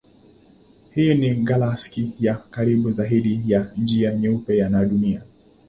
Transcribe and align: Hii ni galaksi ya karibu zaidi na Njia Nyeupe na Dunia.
Hii 0.95 1.13
ni 1.15 1.35
galaksi 1.35 2.11
ya 2.19 2.35
karibu 2.35 2.91
zaidi 2.91 3.37
na 3.47 3.71
Njia 3.77 4.13
Nyeupe 4.15 4.69
na 4.69 4.85
Dunia. 4.85 5.23